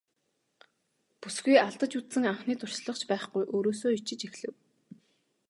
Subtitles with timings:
[1.25, 4.55] Бүсгүй алдаж үзсэн анхны туршлага ч байхгүй өөрөөсөө ичиж эхлэв.